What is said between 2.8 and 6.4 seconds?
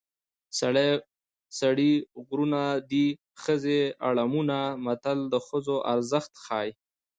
دي ښځې اړمونه متل د ښځو ارزښت